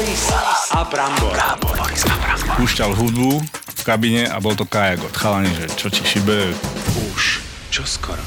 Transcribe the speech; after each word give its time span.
Boris 0.00 0.32
a 0.72 0.80
Brambor. 0.88 1.36
Púšťal 2.56 2.96
hudbu 2.96 3.36
v 3.52 3.82
kabine 3.84 4.24
a 4.32 4.40
bol 4.40 4.56
to 4.56 4.64
Kajagot. 4.64 5.12
Chalani, 5.12 5.52
že 5.52 5.68
čo 5.76 5.92
ti 5.92 6.00
šibe? 6.00 6.56
Už 7.12 7.44
čoskoro. 7.68 8.24